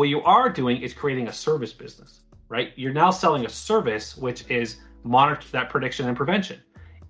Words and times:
What 0.00 0.08
you 0.08 0.22
are 0.22 0.48
doing 0.48 0.80
is 0.80 0.94
creating 0.94 1.28
a 1.28 1.32
service 1.34 1.74
business, 1.74 2.22
right? 2.48 2.72
You're 2.74 2.90
now 2.90 3.10
selling 3.10 3.44
a 3.44 3.50
service 3.50 4.16
which 4.16 4.48
is 4.48 4.78
monitor 5.04 5.46
that 5.52 5.68
prediction 5.68 6.08
and 6.08 6.16
prevention. 6.16 6.58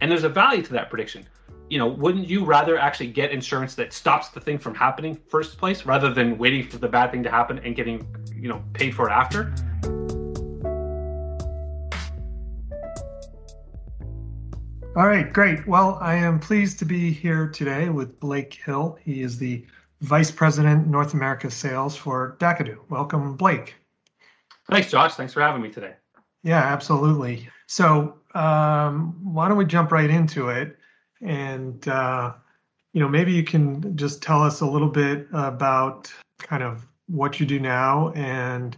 And 0.00 0.10
there's 0.10 0.24
a 0.24 0.28
value 0.28 0.60
to 0.62 0.72
that 0.72 0.90
prediction. 0.90 1.24
You 1.68 1.78
know, 1.78 1.86
wouldn't 1.86 2.28
you 2.28 2.44
rather 2.44 2.76
actually 2.80 3.12
get 3.12 3.30
insurance 3.30 3.76
that 3.76 3.92
stops 3.92 4.30
the 4.30 4.40
thing 4.40 4.58
from 4.58 4.74
happening 4.74 5.16
first 5.28 5.56
place 5.56 5.86
rather 5.86 6.12
than 6.12 6.36
waiting 6.36 6.66
for 6.66 6.78
the 6.78 6.88
bad 6.88 7.12
thing 7.12 7.22
to 7.22 7.30
happen 7.30 7.60
and 7.60 7.76
getting, 7.76 8.04
you 8.34 8.48
know, 8.48 8.60
paid 8.72 8.92
for 8.92 9.08
it 9.08 9.12
after? 9.12 9.54
All 14.96 15.06
right, 15.06 15.32
great. 15.32 15.64
Well, 15.64 15.96
I 16.00 16.16
am 16.16 16.40
pleased 16.40 16.80
to 16.80 16.84
be 16.84 17.12
here 17.12 17.46
today 17.46 17.88
with 17.88 18.18
Blake 18.18 18.52
Hill. 18.52 18.98
He 19.00 19.22
is 19.22 19.38
the 19.38 19.64
Vice 20.00 20.30
President, 20.30 20.86
North 20.86 21.14
America 21.14 21.50
Sales 21.50 21.96
for 21.96 22.36
Dacadoo. 22.38 22.78
Welcome, 22.88 23.36
Blake. 23.36 23.74
Thanks, 24.70 24.90
Josh. 24.90 25.14
Thanks 25.14 25.32
for 25.32 25.40
having 25.40 25.60
me 25.60 25.70
today. 25.70 25.94
Yeah, 26.42 26.62
absolutely. 26.62 27.48
So, 27.66 28.18
um, 28.34 29.18
why 29.22 29.48
don't 29.48 29.58
we 29.58 29.64
jump 29.64 29.92
right 29.92 30.08
into 30.08 30.48
it? 30.48 30.78
And, 31.20 31.86
uh, 31.86 32.32
you 32.92 33.00
know, 33.00 33.08
maybe 33.08 33.32
you 33.32 33.44
can 33.44 33.96
just 33.96 34.22
tell 34.22 34.42
us 34.42 34.60
a 34.60 34.66
little 34.66 34.88
bit 34.88 35.28
about 35.32 36.10
kind 36.38 36.62
of 36.62 36.86
what 37.06 37.38
you 37.38 37.46
do 37.46 37.60
now 37.60 38.10
and 38.10 38.76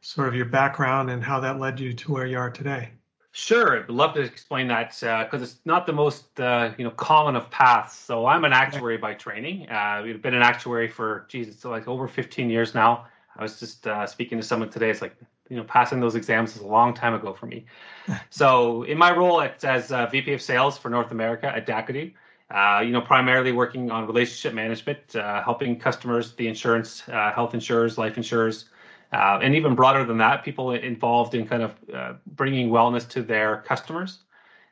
sort 0.00 0.28
of 0.28 0.34
your 0.34 0.46
background 0.46 1.10
and 1.10 1.22
how 1.22 1.38
that 1.40 1.58
led 1.60 1.78
you 1.78 1.92
to 1.92 2.12
where 2.12 2.26
you 2.26 2.38
are 2.38 2.50
today. 2.50 2.90
Sure, 3.38 3.78
I'd 3.78 3.90
love 3.90 4.14
to 4.14 4.22
explain 4.22 4.66
that 4.68 4.92
because 4.98 5.42
uh, 5.42 5.44
it's 5.44 5.56
not 5.66 5.84
the 5.84 5.92
most 5.92 6.40
uh, 6.40 6.72
you 6.78 6.84
know 6.84 6.90
common 6.92 7.36
of 7.36 7.50
paths. 7.50 7.94
So 7.94 8.24
I'm 8.24 8.46
an 8.46 8.54
actuary 8.54 8.96
by 8.96 9.12
training. 9.12 9.68
Uh, 9.70 9.74
I've 9.74 10.22
been 10.22 10.32
an 10.32 10.40
actuary 10.40 10.88
for 10.88 11.26
geez, 11.28 11.46
it's 11.46 11.62
like 11.62 11.86
over 11.86 12.08
15 12.08 12.48
years 12.48 12.74
now. 12.74 13.04
I 13.36 13.42
was 13.42 13.60
just 13.60 13.86
uh, 13.86 14.06
speaking 14.06 14.38
to 14.38 14.42
someone 14.42 14.70
today. 14.70 14.88
It's 14.88 15.02
like 15.02 15.14
you 15.50 15.58
know 15.58 15.64
passing 15.64 16.00
those 16.00 16.14
exams 16.14 16.56
is 16.56 16.62
a 16.62 16.66
long 16.66 16.94
time 16.94 17.12
ago 17.12 17.34
for 17.34 17.44
me. 17.44 17.66
so 18.30 18.84
in 18.84 18.96
my 18.96 19.14
role 19.14 19.42
at, 19.42 19.62
as 19.66 19.92
uh, 19.92 20.06
VP 20.06 20.32
of 20.32 20.40
Sales 20.40 20.78
for 20.78 20.88
North 20.88 21.10
America 21.10 21.54
at 21.54 21.66
Dacadoo, 21.66 22.14
uh, 22.50 22.80
you 22.80 22.90
know 22.90 23.02
primarily 23.02 23.52
working 23.52 23.90
on 23.90 24.06
relationship 24.06 24.54
management, 24.54 25.12
helping 25.12 25.78
customers, 25.78 26.32
the 26.36 26.48
insurance, 26.48 27.02
health 27.02 27.52
insurers, 27.52 27.98
life 27.98 28.16
insurers 28.16 28.70
uh, 29.12 29.38
and 29.42 29.54
even 29.54 29.74
broader 29.74 30.04
than 30.04 30.18
that, 30.18 30.44
people 30.44 30.72
involved 30.72 31.34
in 31.34 31.46
kind 31.46 31.62
of 31.62 31.74
uh, 31.94 32.12
bringing 32.26 32.70
wellness 32.70 33.08
to 33.10 33.22
their 33.22 33.62
customers. 33.66 34.18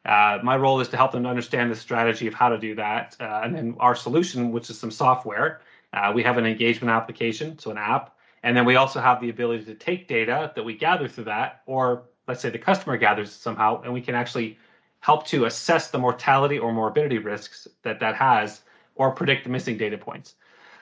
Uh, 0.05 0.39
my 0.43 0.57
role 0.57 0.81
is 0.81 0.89
to 0.89 0.97
help 0.97 1.13
them 1.13 1.25
understand 1.25 1.71
the 1.71 1.77
strategy 1.77 2.27
of 2.27 2.35
how 2.35 2.49
to 2.49 2.59
do 2.59 2.75
that. 2.75 3.17
Uh, 3.21 3.41
and 3.43 3.55
then 3.55 3.75
our 3.81 3.95
solution, 3.95 4.53
which 4.53 4.69
is 4.69 4.79
some 4.79 4.91
software, 4.91 5.61
uh, 5.95 6.13
we 6.15 6.23
have 6.23 6.37
an 6.37 6.45
engagement 6.45 6.91
application, 6.91 7.59
so 7.59 7.71
an 7.71 7.79
app. 7.79 8.17
And 8.43 8.55
then 8.55 8.67
we 8.67 8.77
also 8.77 9.01
have 9.01 9.21
the 9.21 9.31
ability 9.31 9.65
to 9.65 9.75
take 9.75 10.07
data 10.07 10.53
that 10.55 10.63
we 10.63 10.77
gather 10.77 11.09
through 11.09 11.25
that, 11.25 11.63
or 11.65 12.03
let's 12.29 12.43
say 12.43 12.51
the 12.51 12.59
customer 12.59 12.99
gathers 12.99 13.33
somehow, 13.33 13.81
and 13.83 13.93
we 13.93 14.03
can 14.03 14.15
actually 14.15 14.59
help 15.01 15.27
to 15.29 15.47
assess 15.47 15.91
the 15.91 15.99
mortality 15.99 16.59
or 16.59 16.73
morbidity 16.73 17.19
risks 17.19 17.67
that 17.83 18.01
that 18.01 18.15
has, 18.15 18.63
or 18.97 19.11
predict 19.11 19.45
the 19.45 19.51
missing 19.51 19.79
data 19.79 19.97
points. 19.97 20.35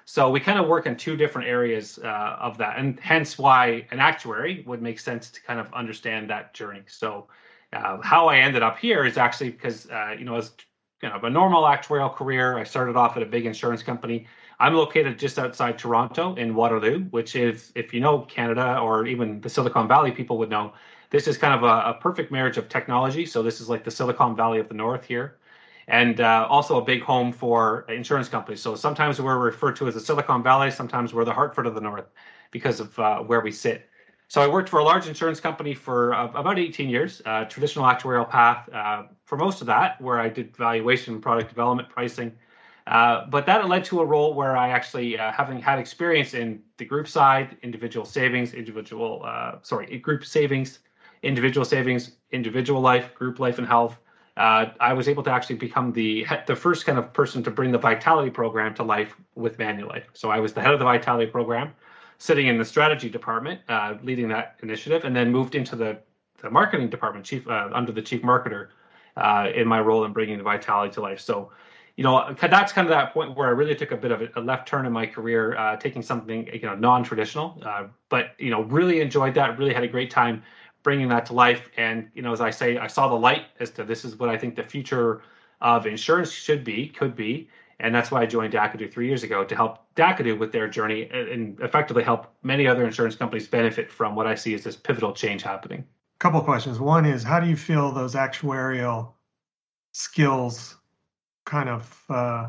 So 0.04 0.30
we 0.30 0.40
kind 0.40 0.58
of 0.58 0.66
work 0.68 0.86
in 0.86 0.96
two 0.96 1.16
different 1.16 1.48
areas 1.48 1.98
uh, 2.02 2.36
of 2.40 2.58
that, 2.58 2.78
and 2.78 2.98
hence 3.00 3.38
why 3.38 3.86
an 3.90 4.00
actuary 4.00 4.64
would 4.66 4.82
make 4.82 4.98
sense 4.98 5.30
to 5.30 5.42
kind 5.42 5.60
of 5.60 5.72
understand 5.72 6.28
that 6.30 6.54
journey. 6.54 6.82
So 6.86 7.28
uh, 7.72 7.98
how 8.02 8.28
I 8.28 8.38
ended 8.38 8.62
up 8.62 8.78
here 8.78 9.04
is 9.04 9.16
actually 9.16 9.50
because 9.50 9.88
uh, 9.90 10.14
you 10.18 10.24
know 10.24 10.36
as 10.36 10.52
kind 11.00 11.14
of 11.14 11.24
a 11.24 11.30
normal 11.30 11.64
actuarial 11.64 12.14
career, 12.14 12.58
I 12.58 12.64
started 12.64 12.96
off 12.96 13.16
at 13.16 13.22
a 13.22 13.26
big 13.26 13.46
insurance 13.46 13.82
company. 13.82 14.26
I'm 14.60 14.74
located 14.74 15.18
just 15.18 15.38
outside 15.38 15.76
Toronto 15.76 16.36
in 16.36 16.54
Waterloo, 16.54 17.00
which 17.10 17.34
is, 17.34 17.72
if 17.74 17.92
you 17.92 17.98
know 17.98 18.20
Canada 18.20 18.78
or 18.78 19.06
even 19.06 19.40
the 19.40 19.48
Silicon 19.48 19.88
Valley, 19.88 20.12
people 20.12 20.38
would 20.38 20.50
know 20.50 20.72
this 21.10 21.26
is 21.26 21.36
kind 21.36 21.52
of 21.52 21.64
a, 21.64 21.90
a 21.90 21.98
perfect 22.00 22.30
marriage 22.30 22.56
of 22.56 22.68
technology. 22.68 23.26
So 23.26 23.42
this 23.42 23.60
is 23.60 23.68
like 23.68 23.82
the 23.82 23.90
Silicon 23.90 24.36
Valley 24.36 24.60
of 24.60 24.68
the 24.68 24.74
North 24.74 25.04
here 25.04 25.38
and 25.88 26.20
uh, 26.20 26.46
also 26.48 26.78
a 26.78 26.84
big 26.84 27.02
home 27.02 27.32
for 27.32 27.84
insurance 27.88 28.28
companies. 28.28 28.60
So 28.60 28.74
sometimes 28.74 29.20
we're 29.20 29.38
referred 29.38 29.76
to 29.76 29.88
as 29.88 29.94
the 29.94 30.00
Silicon 30.00 30.42
Valley, 30.42 30.70
sometimes 30.70 31.12
we're 31.12 31.24
the 31.24 31.32
Hartford 31.32 31.66
of 31.66 31.74
the 31.74 31.80
North 31.80 32.06
because 32.50 32.80
of 32.80 32.96
uh, 32.98 33.20
where 33.20 33.40
we 33.40 33.50
sit. 33.50 33.88
So 34.28 34.40
I 34.40 34.46
worked 34.46 34.68
for 34.68 34.78
a 34.78 34.84
large 34.84 35.08
insurance 35.08 35.40
company 35.40 35.74
for 35.74 36.14
uh, 36.14 36.28
about 36.28 36.58
18 36.58 36.88
years, 36.88 37.20
uh, 37.26 37.44
traditional 37.44 37.84
actuarial 37.84 38.28
path 38.28 38.68
uh, 38.72 39.04
for 39.24 39.36
most 39.36 39.60
of 39.60 39.66
that, 39.66 40.00
where 40.00 40.20
I 40.20 40.28
did 40.28 40.56
valuation, 40.56 41.20
product 41.20 41.50
development, 41.50 41.90
pricing. 41.90 42.32
Uh, 42.86 43.26
but 43.26 43.44
that 43.46 43.68
led 43.68 43.84
to 43.84 44.00
a 44.00 44.04
role 44.04 44.34
where 44.34 44.56
I 44.56 44.70
actually, 44.70 45.16
having 45.16 45.60
had 45.60 45.78
experience 45.78 46.34
in 46.34 46.62
the 46.78 46.84
group 46.84 47.06
side, 47.06 47.56
individual 47.62 48.06
savings, 48.06 48.54
individual, 48.54 49.28
sorry, 49.62 49.98
group 49.98 50.24
savings, 50.24 50.80
individual 51.22 51.64
savings, 51.64 52.12
individual 52.32 52.80
life, 52.80 53.14
group 53.14 53.38
life 53.38 53.58
and 53.58 53.66
health, 53.66 53.98
uh, 54.36 54.66
I 54.80 54.92
was 54.94 55.08
able 55.08 55.22
to 55.24 55.30
actually 55.30 55.56
become 55.56 55.92
the 55.92 56.26
the 56.46 56.56
first 56.56 56.86
kind 56.86 56.98
of 56.98 57.12
person 57.12 57.42
to 57.42 57.50
bring 57.50 57.70
the 57.70 57.78
Vitality 57.78 58.30
program 58.30 58.74
to 58.74 58.82
life 58.82 59.14
with 59.34 59.58
Manulife. 59.58 60.04
So 60.14 60.30
I 60.30 60.40
was 60.40 60.52
the 60.52 60.60
head 60.62 60.72
of 60.72 60.78
the 60.78 60.86
Vitality 60.86 61.30
program, 61.30 61.74
sitting 62.18 62.46
in 62.46 62.56
the 62.56 62.64
strategy 62.64 63.10
department, 63.10 63.60
uh, 63.68 63.94
leading 64.02 64.28
that 64.28 64.56
initiative, 64.62 65.04
and 65.04 65.14
then 65.14 65.30
moved 65.30 65.54
into 65.54 65.76
the, 65.76 65.98
the 66.40 66.48
marketing 66.48 66.88
department, 66.88 67.26
chief 67.26 67.46
uh, 67.46 67.68
under 67.74 67.92
the 67.92 68.00
chief 68.00 68.22
marketer, 68.22 68.68
uh, 69.18 69.48
in 69.54 69.68
my 69.68 69.80
role 69.80 70.04
in 70.04 70.12
bringing 70.12 70.38
the 70.38 70.44
Vitality 70.44 70.94
to 70.94 71.02
life. 71.02 71.20
So, 71.20 71.52
you 71.96 72.04
know, 72.04 72.34
that's 72.40 72.72
kind 72.72 72.86
of 72.86 72.90
that 72.90 73.12
point 73.12 73.36
where 73.36 73.48
I 73.48 73.50
really 73.50 73.74
took 73.74 73.92
a 73.92 73.96
bit 73.98 74.12
of 74.12 74.22
a, 74.34 74.40
left 74.40 74.66
turn 74.66 74.86
in 74.86 74.92
my 74.92 75.04
career, 75.04 75.58
uh, 75.58 75.76
taking 75.76 76.00
something 76.00 76.48
you 76.54 76.62
know 76.62 76.74
non-traditional, 76.74 77.60
uh, 77.66 77.84
but 78.08 78.34
you 78.38 78.48
know, 78.48 78.62
really 78.62 79.02
enjoyed 79.02 79.34
that. 79.34 79.58
Really 79.58 79.74
had 79.74 79.84
a 79.84 79.88
great 79.88 80.10
time 80.10 80.42
bringing 80.82 81.08
that 81.08 81.26
to 81.26 81.32
life. 81.32 81.68
And 81.76 82.10
you 82.14 82.22
know, 82.22 82.32
as 82.32 82.40
I 82.40 82.50
say, 82.50 82.78
I 82.78 82.86
saw 82.86 83.08
the 83.08 83.14
light 83.14 83.46
as 83.60 83.70
to 83.72 83.84
this 83.84 84.04
is 84.04 84.18
what 84.18 84.28
I 84.28 84.36
think 84.36 84.56
the 84.56 84.62
future 84.62 85.22
of 85.60 85.86
insurance 85.86 86.30
should 86.30 86.64
be, 86.64 86.88
could 86.88 87.14
be, 87.14 87.48
and 87.80 87.94
that's 87.94 88.10
why 88.10 88.22
I 88.22 88.26
joined 88.26 88.52
Dacadoo 88.52 88.90
three 88.92 89.08
years 89.08 89.22
ago 89.22 89.44
to 89.44 89.56
help 89.56 89.78
Dacadoo 89.96 90.38
with 90.38 90.52
their 90.52 90.68
journey 90.68 91.08
and 91.12 91.58
effectively 91.60 92.02
help 92.02 92.32
many 92.42 92.66
other 92.66 92.84
insurance 92.84 93.16
companies 93.16 93.48
benefit 93.48 93.90
from 93.90 94.14
what 94.14 94.26
I 94.26 94.34
see 94.34 94.54
as 94.54 94.64
this 94.64 94.76
pivotal 94.76 95.12
change 95.12 95.42
happening. 95.42 95.80
A 95.80 96.18
couple 96.18 96.40
questions. 96.40 96.78
One 96.78 97.04
is, 97.04 97.22
how 97.22 97.40
do 97.40 97.48
you 97.48 97.56
feel 97.56 97.90
those 97.90 98.14
actuarial 98.14 99.12
skills 99.92 100.76
kind 101.44 101.68
of 101.68 102.04
uh, 102.08 102.48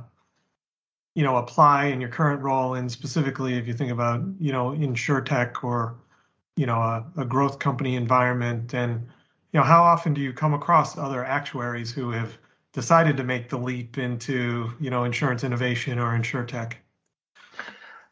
you 1.16 1.24
know 1.24 1.38
apply 1.38 1.86
in 1.86 2.00
your 2.00 2.10
current 2.10 2.42
role 2.42 2.76
and 2.76 2.92
specifically 2.92 3.56
if 3.56 3.68
you 3.68 3.74
think 3.74 3.92
about 3.92 4.24
you 4.40 4.52
know 4.52 4.72
insurtech 4.72 5.64
or 5.64 5.98
you 6.56 6.66
know 6.66 6.78
a, 6.78 7.06
a 7.18 7.26
growth 7.26 7.60
company 7.60 7.96
environment? 7.96 8.74
And 8.74 9.02
you 9.52 9.60
know 9.60 9.64
how 9.64 9.84
often 9.84 10.14
do 10.14 10.22
you 10.22 10.34
come 10.34 10.54
across 10.54 10.98
other 10.98 11.24
actuaries 11.26 11.92
who 11.92 12.12
have 12.12 12.38
decided 12.72 13.18
to 13.18 13.24
make 13.24 13.50
the 13.50 13.58
leap 13.58 13.98
into 13.98 14.72
you 14.80 14.90
know 14.90 15.04
insurance 15.04 15.44
innovation 15.44 16.00
or 16.00 16.18
insurtech? 16.18 16.74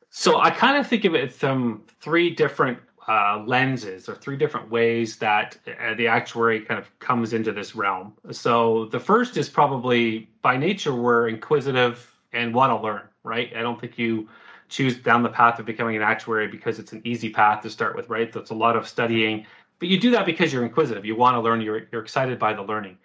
So 0.09 0.40
i 0.41 0.50
kind 0.50 0.78
of 0.78 0.85
think 0.88 1.06
of 1.06 1.16
it 1.16 1.31
from 1.31 1.84
three 2.01 2.30
different 2.30 2.78
uh, 3.07 3.44
lenses 3.47 4.07
or 4.07 4.16
three 4.16 4.38
different 4.38 4.69
ways 4.69 5.18
that 5.18 5.57
uh, 5.68 5.96
the 5.96 6.07
actuary 6.07 6.62
kind 6.62 6.80
of 6.80 7.00
comes 7.00 7.34
into 7.34 7.51
this 7.51 7.75
realm. 7.75 8.13
So 8.30 8.85
the 8.85 9.00
first 9.00 9.38
is 9.38 9.50
probably 9.50 10.30
by 10.41 10.56
nature 10.56 10.94
we're 10.94 11.28
inquisitive 11.28 12.07
and 12.31 12.53
want 12.53 12.72
to 12.72 12.81
learn 12.81 13.01
right? 13.24 13.51
I 13.56 13.62
don't 13.62 13.80
think 13.80 13.97
you 13.97 14.28
choose 14.71 14.97
down 14.97 15.21
the 15.21 15.29
path 15.29 15.59
of 15.59 15.65
becoming 15.65 15.95
an 15.97 16.01
actuary 16.01 16.47
because 16.47 16.79
it's 16.79 16.93
an 16.93 17.01
easy 17.03 17.29
path 17.29 17.61
to 17.61 17.69
start 17.69 17.95
with, 17.95 18.09
right? 18.09 18.31
That's 18.31 18.51
a 18.51 18.55
lot 18.55 18.75
of 18.75 18.87
studying, 18.87 19.45
but 19.79 19.89
you 19.89 19.99
do 19.99 20.09
that 20.11 20.25
because 20.25 20.53
you're 20.53 20.63
inquisitive. 20.63 21.05
You 21.05 21.15
want 21.15 21.35
to 21.35 21.41
learn. 21.41 21.59
You're 21.59 21.87
you're 21.91 22.01
excited 22.01 22.39
by 22.39 22.53
the 22.53 22.61
learning. 22.61 22.97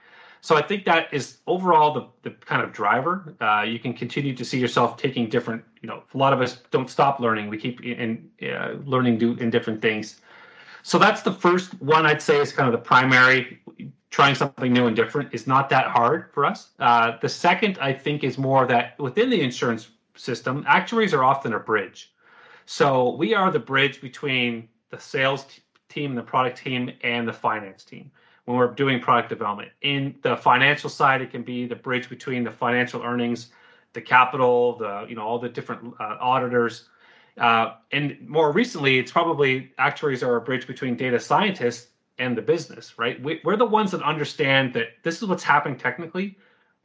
So 0.42 0.56
I 0.56 0.62
think 0.62 0.84
that 0.84 1.12
is 1.12 1.38
overall 1.46 1.92
the 1.92 2.06
the 2.22 2.30
kind 2.44 2.62
of 2.62 2.72
driver. 2.72 3.34
Uh, 3.40 3.64
you 3.66 3.78
can 3.78 3.92
continue 3.92 4.34
to 4.36 4.44
see 4.44 4.58
yourself 4.58 4.96
taking 4.96 5.28
different. 5.28 5.64
You 5.82 5.88
know, 5.88 6.02
a 6.14 6.18
lot 6.18 6.32
of 6.32 6.40
us 6.40 6.60
don't 6.70 6.88
stop 6.88 7.18
learning. 7.18 7.48
We 7.48 7.58
keep 7.58 7.82
in 7.82 8.30
uh, 8.42 8.74
learning 8.84 9.18
do 9.18 9.34
in 9.34 9.50
different 9.50 9.82
things. 9.82 10.20
So 10.82 10.98
that's 10.98 11.22
the 11.22 11.32
first 11.32 11.74
one 11.82 12.06
I'd 12.06 12.22
say 12.22 12.38
is 12.40 12.52
kind 12.52 12.68
of 12.68 12.72
the 12.72 12.86
primary. 12.86 13.60
Trying 14.10 14.36
something 14.36 14.72
new 14.72 14.86
and 14.86 14.94
different 14.94 15.34
is 15.34 15.46
not 15.46 15.68
that 15.70 15.86
hard 15.86 16.30
for 16.32 16.46
us. 16.46 16.70
Uh, 16.78 17.18
the 17.20 17.28
second 17.28 17.76
I 17.80 17.92
think 17.92 18.22
is 18.22 18.38
more 18.38 18.66
that 18.66 18.98
within 18.98 19.28
the 19.28 19.40
insurance 19.40 19.88
system, 20.18 20.64
actuaries 20.66 21.14
are 21.14 21.24
often 21.24 21.54
a 21.54 21.58
bridge. 21.58 22.12
So 22.66 23.14
we 23.16 23.34
are 23.34 23.50
the 23.50 23.58
bridge 23.58 24.00
between 24.00 24.68
the 24.90 24.98
sales 24.98 25.44
t- 25.44 25.62
team, 25.88 26.14
the 26.14 26.22
product 26.22 26.58
team, 26.58 26.90
and 27.02 27.26
the 27.26 27.32
finance 27.32 27.84
team 27.84 28.10
when 28.46 28.56
we're 28.56 28.68
doing 28.68 29.00
product 29.00 29.28
development. 29.28 29.70
In 29.82 30.16
the 30.22 30.36
financial 30.36 30.88
side, 30.88 31.20
it 31.20 31.30
can 31.30 31.42
be 31.42 31.66
the 31.66 31.76
bridge 31.76 32.08
between 32.08 32.44
the 32.44 32.50
financial 32.50 33.02
earnings, 33.02 33.50
the 33.92 34.00
capital, 34.00 34.76
the 34.78 35.06
you 35.08 35.14
know 35.14 35.22
all 35.22 35.38
the 35.38 35.48
different 35.48 35.94
uh, 36.00 36.16
auditors. 36.20 36.88
Uh, 37.38 37.74
and 37.92 38.16
more 38.26 38.50
recently, 38.52 38.98
it's 38.98 39.12
probably 39.12 39.72
actuaries 39.78 40.22
are 40.22 40.36
a 40.36 40.40
bridge 40.40 40.66
between 40.66 40.96
data 40.96 41.20
scientists 41.20 41.88
and 42.18 42.36
the 42.36 42.42
business, 42.42 42.98
right? 42.98 43.22
We, 43.22 43.40
we're 43.44 43.56
the 43.56 43.66
ones 43.66 43.90
that 43.90 44.02
understand 44.02 44.72
that 44.72 44.88
this 45.02 45.20
is 45.20 45.28
what's 45.28 45.44
happening 45.44 45.76
technically, 45.78 46.38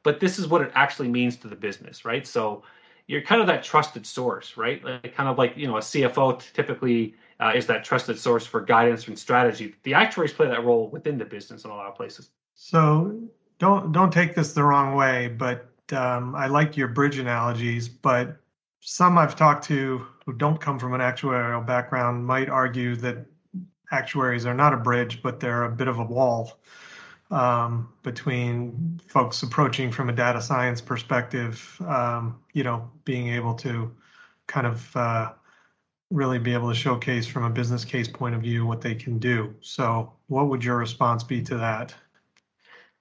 but 0.04 0.20
this 0.20 0.38
is 0.38 0.48
what 0.48 0.62
it 0.62 0.72
actually 0.76 1.08
means 1.08 1.38
to 1.38 1.48
the 1.48 1.56
business, 1.56 2.04
right? 2.04 2.28
So 2.28 2.64
you're 3.12 3.22
kind 3.22 3.42
of 3.42 3.48
that 3.48 3.62
trusted 3.62 4.06
source, 4.06 4.56
right? 4.56 4.82
Like 4.86 5.14
kind 5.14 5.28
of 5.28 5.38
like 5.38 5.58
you 5.58 5.68
know 5.68 5.76
a 5.76 5.82
CFO 5.82 6.42
typically 6.54 7.14
uh, 7.42 7.52
is 7.54 7.68
that 7.68 7.84
trusted 7.84 8.18
source 8.18 8.46
for 8.46 8.62
guidance 8.62 9.06
and 9.10 9.20
strategy. 9.20 9.76
The 9.84 9.94
actuaries 9.94 10.32
play 10.32 10.48
that 10.48 10.64
role 10.64 10.90
within 10.90 11.18
the 11.18 11.26
business 11.26 11.66
in 11.66 11.72
a 11.72 11.76
lot 11.76 11.88
of 11.88 11.96
places. 11.96 12.30
So 12.56 13.20
don't 13.60 13.92
don't 13.92 14.14
take 14.14 14.34
this 14.34 14.54
the 14.54 14.64
wrong 14.64 14.96
way, 14.96 15.28
but 15.28 15.70
um, 15.92 16.34
I 16.36 16.48
like 16.48 16.78
your 16.78 16.88
bridge 16.88 17.18
analogies. 17.18 17.90
But 17.90 18.38
some 18.80 19.18
I've 19.18 19.36
talked 19.36 19.66
to 19.66 20.06
who 20.26 20.32
don't 20.32 20.62
come 20.62 20.80
from 20.80 20.94
an 20.94 21.02
actuarial 21.02 21.68
background 21.68 22.26
might 22.26 22.48
argue 22.48 22.96
that 22.96 23.26
actuaries 23.92 24.46
are 24.46 24.54
not 24.54 24.74
a 24.74 24.78
bridge, 24.78 25.22
but 25.22 25.42
they're 25.42 25.66
a 25.66 25.70
bit 25.70 25.90
of 25.90 26.00
a 26.00 26.04
wall 26.04 26.62
um, 27.32 27.92
between 28.04 29.00
folks 29.08 29.42
approaching 29.42 29.92
from 29.92 30.10
a 30.10 30.14
data 30.14 30.42
science 30.42 30.82
perspective, 30.82 31.78
um, 31.88 32.40
you 32.54 32.64
know, 32.64 32.90
being 33.06 33.30
able 33.30 33.54
to 33.56 33.92
kind 34.48 34.68
of 34.68 34.96
uh, 34.96 35.32
really 36.12 36.40
be 36.40 36.54
able 36.54 36.70
to 36.70 36.76
showcase 36.76 37.26
from 37.26 37.46
a 37.46 37.50
business 37.50 37.86
case 37.86 38.08
point 38.08 38.36
of 38.36 38.42
view 38.42 38.66
what 38.66 38.82
they 38.82 38.94
can 38.94 39.18
do. 39.18 39.56
So, 39.62 40.12
what 40.28 40.48
would 40.50 40.64
your 40.64 40.78
response 40.78 41.24
be 41.24 41.42
to 41.44 41.58
that? 41.58 41.96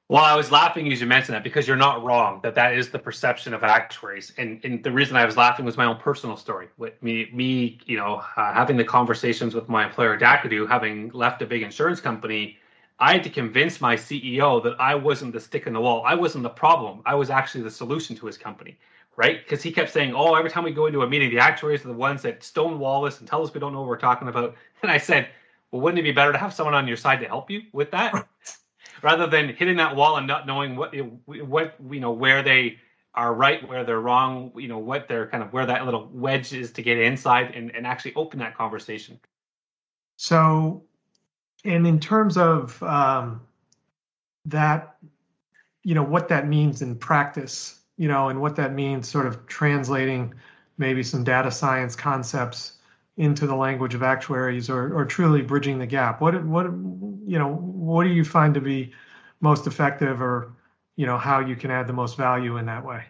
Well, 0.09 0.25
I 0.25 0.35
was 0.35 0.51
laughing 0.51 0.93
as 0.93 1.01
you 1.01 1.07
mentioned 1.07 1.37
that 1.37 1.45
because 1.45 1.69
you're 1.69 1.77
not 1.77 2.03
wrong 2.03 2.41
that 2.43 2.57
that 2.57 2.75
is 2.75 2.91
the 2.91 2.99
perception 2.99 3.55
of 3.55 3.63
actuaries, 3.63 4.33
and 4.39 4.61
and 4.65 4.83
the 4.83 4.91
reason 4.91 5.17
I 5.17 5.25
was 5.25 5.37
laughing 5.37 5.65
was 5.65 5.77
my 5.77 5.85
own 5.85 5.99
personal 5.99 6.37
story. 6.37 6.69
With 6.79 7.01
me, 7.03 7.29
me, 7.33 7.79
you 7.87 7.97
know, 7.97 8.23
uh, 8.37 8.53
having 8.53 8.77
the 8.77 8.85
conversations 8.85 9.55
with 9.55 9.69
my 9.69 9.87
employer, 9.87 10.19
Dacadoo, 10.19 10.69
having 10.69 11.11
left 11.11 11.43
a 11.43 11.47
big 11.47 11.63
insurance 11.63 12.01
company 12.01 12.59
I 13.01 13.13
had 13.13 13.25
to 13.25 13.31
convince 13.31 13.81
my 13.81 13.97
CEO 13.97 14.63
that 14.63 14.79
I 14.79 14.95
wasn't 14.95 15.33
the 15.33 15.41
stick 15.41 15.67
in 15.67 15.73
the 15.73 15.81
wall. 15.81 16.05
I 16.07 16.15
wasn't 16.15 16.43
the 16.43 16.51
problem. 16.51 17.01
I 17.07 17.15
was 17.15 17.31
actually 17.31 17.63
the 17.63 17.71
solution 17.71 18.15
to 18.17 18.27
his 18.27 18.37
company, 18.37 18.79
right? 19.17 19.43
Because 19.43 19.63
he 19.63 19.73
kept 19.73 19.91
saying, 19.91 20.15
"Oh, 20.15 20.35
every 20.35 20.51
time 20.51 20.65
we 20.65 20.71
go 20.71 20.85
into 20.85 21.01
a 21.01 21.09
meeting, 21.09 21.31
the 21.31 21.39
actuaries 21.39 21.83
are 21.85 21.89
the 21.89 21.95
ones 21.95 22.21
that 22.23 22.45
stonewall 22.45 23.07
us 23.07 23.21
and 23.21 23.29
tell 23.29 23.43
us 23.43 23.55
we 23.55 23.61
don't 23.61 23.73
know 23.73 23.81
what 23.81 23.89
we're 23.89 23.97
talking 23.97 24.29
about." 24.29 24.55
And 24.83 24.93
I 24.93 24.99
said, 24.99 25.29
"Well, 25.71 25.81
wouldn't 25.81 25.99
it 25.99 26.03
be 26.03 26.13
better 26.13 26.33
to 26.33 26.39
have 26.39 26.53
someone 26.53 26.75
on 26.75 26.87
your 26.87 26.97
side 26.99 27.21
to 27.21 27.27
help 27.27 27.51
you 27.51 27.63
with 27.73 27.91
that, 27.93 28.29
rather 29.03 29.27
than 29.27 29.49
hitting 29.49 29.77
that 29.79 29.97
wall 29.97 30.17
and 30.17 30.27
not 30.27 30.47
knowing 30.47 30.77
what 30.77 30.95
what 31.27 31.75
you 31.91 32.01
know 32.01 32.13
where 32.13 32.43
they 32.43 32.79
are 33.15 33.35
right, 33.35 33.67
where 33.67 33.83
they're 33.83 34.01
wrong, 34.01 34.53
you 34.57 34.69
know 34.69 34.79
what 34.79 35.09
they're 35.09 35.27
kind 35.27 35.43
of 35.43 35.53
where 35.55 35.67
that 35.67 35.87
little 35.87 36.09
wedge 36.13 36.53
is 36.53 36.71
to 36.73 36.83
get 36.83 36.99
inside 36.99 37.55
and, 37.55 37.75
and 37.75 37.87
actually 37.87 38.15
open 38.15 38.39
that 38.41 38.55
conversation." 38.55 39.19
So 40.17 40.85
and 41.65 41.87
in 41.87 42.01
terms 42.01 42.37
of 42.37 42.83
um, 42.83 43.41
that, 44.47 44.97
you 45.83 45.95
know, 45.95 46.03
what 46.03 46.29
that 46.29 46.47
means 46.47 46.83
in 46.83 46.97
practice, 46.97 47.81
you 47.97 48.09
know, 48.09 48.29
and 48.29 48.41
what 48.41 48.57
that 48.57 48.73
means 48.75 49.09
sort 49.09 49.27
of 49.27 49.47
translating 49.47 50.35
maybe 50.79 51.03
some 51.03 51.25
data 51.25 51.51
science 51.51 51.95
concepts 51.95 52.75
into 53.17 53.47
the 53.47 53.55
language 53.55 53.95
of 53.95 54.03
actuaries 54.03 54.71
or, 54.71 54.95
or 54.97 55.05
truly 55.05 55.43
bridging 55.43 55.79
the 55.79 55.87
gap. 55.87 56.21
What, 56.21 56.43
what, 56.45 56.65
you 56.65 57.39
know, 57.39 57.55
what 57.55 58.05
do 58.05 58.11
you 58.11 58.25
find 58.25 58.55
to 58.55 58.61
be 58.61 58.93
most 59.41 59.67
effective 59.67 60.23
or, 60.23 60.53
you 60.97 61.05
know, 61.05 61.19
how 61.19 61.41
you 61.41 61.57
can 61.57 61.71
add 61.71 61.87
the 61.87 61.93
most 61.93 62.17
value 62.17 62.57
in 62.57 62.67
that 62.67 62.85
way? 62.85 63.05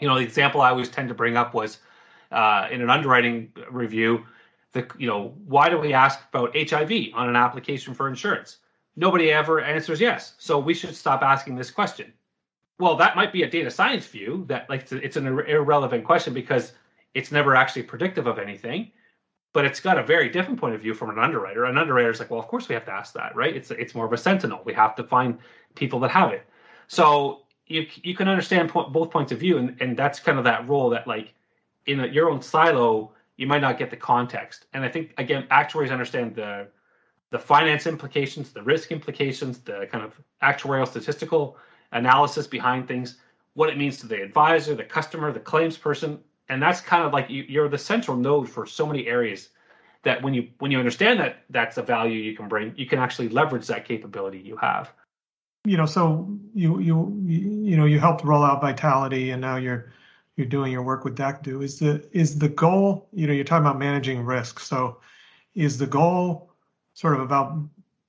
You 0.00 0.08
know, 0.08 0.16
the 0.16 0.24
example 0.24 0.60
I 0.60 0.70
always 0.70 0.90
tend 0.90 1.08
to 1.08 1.14
bring 1.14 1.36
up 1.36 1.54
was 1.54 1.78
uh, 2.30 2.68
in 2.70 2.82
an 2.82 2.90
underwriting 2.90 3.52
review, 3.70 4.26
the 4.74 4.86
you 4.98 5.08
know 5.08 5.34
why 5.46 5.70
do 5.70 5.78
we 5.78 5.94
ask 5.94 6.20
about 6.32 6.54
hiv 6.54 6.92
on 7.14 7.28
an 7.28 7.36
application 7.36 7.94
for 7.94 8.08
insurance? 8.08 8.58
Nobody 8.96 9.32
ever 9.32 9.60
answers 9.60 10.00
yes. 10.00 10.34
So 10.38 10.58
we 10.58 10.74
should 10.74 10.94
stop 10.94 11.22
asking 11.22 11.56
this 11.56 11.70
question. 11.70 12.12
Well 12.78 12.96
that 12.96 13.16
might 13.16 13.32
be 13.32 13.44
a 13.44 13.50
data 13.50 13.70
science 13.70 14.06
view 14.06 14.44
that 14.48 14.68
like 14.68 14.92
it's 14.92 15.16
an 15.16 15.26
irrelevant 15.26 16.04
question 16.04 16.34
because 16.34 16.72
it's 17.14 17.32
never 17.32 17.56
actually 17.56 17.84
predictive 17.84 18.26
of 18.26 18.38
anything 18.38 18.90
but 19.54 19.64
it's 19.64 19.78
got 19.80 19.98
a 19.98 20.02
very 20.02 20.28
different 20.28 20.60
point 20.60 20.74
of 20.74 20.82
view 20.82 20.92
from 20.94 21.10
an 21.10 21.18
underwriter. 21.18 21.64
An 21.64 21.78
underwriter 21.78 22.10
is 22.10 22.20
like 22.20 22.30
well 22.30 22.40
of 22.40 22.48
course 22.48 22.68
we 22.68 22.74
have 22.74 22.84
to 22.84 22.92
ask 22.92 23.14
that 23.14 23.34
right? 23.34 23.56
It's 23.56 23.70
it's 23.70 23.94
more 23.94 24.04
of 24.04 24.12
a 24.12 24.18
sentinel. 24.18 24.60
We 24.64 24.74
have 24.74 24.94
to 24.96 25.04
find 25.04 25.38
people 25.76 25.98
that 26.00 26.10
have 26.10 26.32
it. 26.32 26.44
So 26.88 27.44
you 27.66 27.86
you 28.02 28.14
can 28.14 28.28
understand 28.28 28.68
po- 28.68 28.90
both 28.90 29.10
points 29.10 29.32
of 29.32 29.38
view 29.38 29.56
and 29.56 29.76
and 29.80 29.96
that's 29.96 30.20
kind 30.20 30.38
of 30.38 30.44
that 30.44 30.68
role 30.68 30.90
that 30.90 31.06
like 31.06 31.32
in 31.86 32.00
a, 32.00 32.06
your 32.06 32.28
own 32.30 32.42
silo 32.42 33.12
you 33.36 33.46
might 33.46 33.60
not 33.60 33.78
get 33.78 33.90
the 33.90 33.96
context. 33.96 34.66
And 34.72 34.84
I 34.84 34.88
think 34.88 35.14
again, 35.18 35.46
actuaries 35.50 35.90
understand 35.90 36.34
the 36.34 36.68
the 37.30 37.38
finance 37.38 37.86
implications, 37.86 38.52
the 38.52 38.62
risk 38.62 38.92
implications, 38.92 39.58
the 39.58 39.88
kind 39.90 40.04
of 40.04 40.20
actuarial 40.42 40.86
statistical 40.86 41.56
analysis 41.90 42.46
behind 42.46 42.86
things, 42.86 43.16
what 43.54 43.68
it 43.68 43.76
means 43.76 43.98
to 43.98 44.06
the 44.06 44.22
advisor, 44.22 44.74
the 44.74 44.84
customer, 44.84 45.32
the 45.32 45.40
claims 45.40 45.76
person, 45.76 46.20
and 46.48 46.62
that's 46.62 46.80
kind 46.80 47.04
of 47.04 47.12
like 47.12 47.28
you, 47.30 47.44
you're 47.48 47.68
the 47.68 47.78
central 47.78 48.16
node 48.16 48.48
for 48.48 48.66
so 48.66 48.86
many 48.86 49.06
areas 49.06 49.48
that 50.02 50.22
when 50.22 50.34
you 50.34 50.48
when 50.58 50.70
you 50.70 50.78
understand 50.78 51.18
that 51.18 51.38
that's 51.50 51.76
a 51.78 51.82
value 51.82 52.20
you 52.20 52.36
can 52.36 52.46
bring, 52.46 52.72
you 52.76 52.86
can 52.86 52.98
actually 52.98 53.28
leverage 53.28 53.66
that 53.66 53.84
capability 53.84 54.38
you 54.38 54.56
have. 54.56 54.92
You 55.64 55.78
know, 55.78 55.86
so 55.86 56.28
you 56.54 56.78
you 56.78 57.20
you 57.24 57.76
know 57.76 57.86
you 57.86 57.98
helped 57.98 58.22
roll 58.24 58.44
out 58.44 58.60
Vitality, 58.60 59.30
and 59.30 59.40
now 59.40 59.56
you're 59.56 59.92
you're 60.36 60.46
doing 60.46 60.72
your 60.72 60.82
work 60.82 61.04
with 61.04 61.16
Dacadoo. 61.16 61.62
Is 61.62 61.78
the 61.78 62.06
is 62.12 62.38
the 62.38 62.48
goal? 62.48 63.08
You 63.12 63.26
know, 63.26 63.32
you're 63.32 63.44
talking 63.44 63.66
about 63.66 63.78
managing 63.78 64.24
risk. 64.24 64.60
So, 64.60 64.98
is 65.54 65.78
the 65.78 65.86
goal 65.86 66.50
sort 66.94 67.14
of 67.14 67.20
about 67.20 67.56